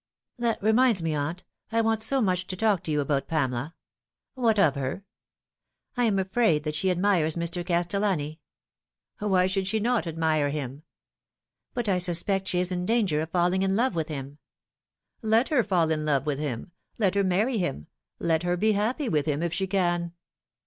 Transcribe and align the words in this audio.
"That 0.39 0.63
reminds 0.63 1.03
me, 1.03 1.13
aunt, 1.13 1.43
I 1.71 1.81
want 1.81 2.01
so 2.01 2.21
much 2.21 2.47
to 2.47 2.55
talk 2.55 2.81
to 2.85 2.91
you 2.91 3.01
about 3.01 3.27
Pamela."" 3.27 3.75
What 4.33 4.57
of 4.57 4.73
her 4.73 5.03
?""I 5.95 6.05
am 6.05 6.17
afraid 6.17 6.63
that 6.63 6.73
she 6.73 6.89
admires 6.89 7.35
Mr. 7.35 7.63
CastellanL"" 7.63 8.39
Why 9.19 9.45
should 9.45 9.67
she 9.67 9.79
not 9.79 10.07
admire 10.07 10.49
him?" 10.49 10.81
"But 11.75 11.87
I 11.87 11.99
suspect 11.99 12.47
she 12.47 12.59
is 12.59 12.71
in 12.71 12.87
danger 12.87 13.21
of 13.21 13.29
falling 13.29 13.61
in 13.61 13.75
love 13.75 13.93
with 13.93 14.07
him."" 14.07 14.39
Let 15.21 15.49
her 15.49 15.63
fall 15.63 15.91
in 15.91 16.03
love 16.03 16.25
with 16.25 16.39
him 16.39 16.71
let 16.97 17.13
her 17.13 17.23
marry 17.23 17.59
him 17.59 17.85
let 18.17 18.41
her 18.41 18.57
be 18.57 18.71
happy 18.71 19.07
with 19.07 19.27
him 19.27 19.43
if 19.43 19.53
she 19.53 19.67
can." 19.67 20.13